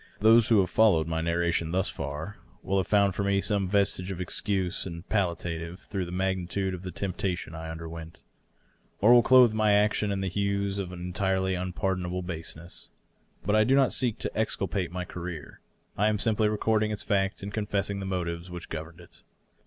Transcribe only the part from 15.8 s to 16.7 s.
I am simply